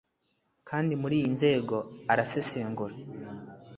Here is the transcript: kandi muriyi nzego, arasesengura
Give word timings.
kandi 0.69 0.93
muriyi 1.01 1.27
nzego, 1.35 1.75
arasesengura 2.11 2.95